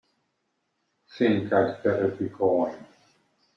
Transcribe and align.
Think 1.15 1.53
I'd 1.53 1.83
better 1.83 2.07
be 2.07 2.27
going. 2.29 2.87